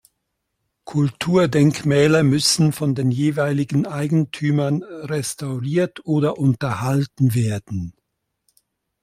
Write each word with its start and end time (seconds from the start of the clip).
Kulturdenkmäler 0.85 2.23
müssen 2.23 2.73
von 2.73 2.95
den 2.95 3.11
jeweiligen 3.11 3.85
Eigentümern 3.85 4.81
restauriert 4.81 6.07
oder 6.07 6.39
unterhalten 6.39 7.35
werden. 7.35 7.93